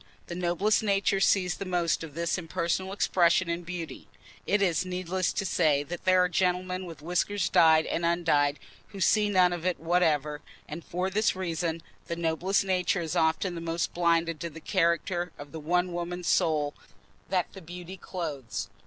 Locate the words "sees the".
1.19-1.63